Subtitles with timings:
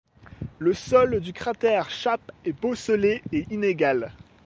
[0.57, 4.11] Le sol du cratère Chappe est bosselé et inégal.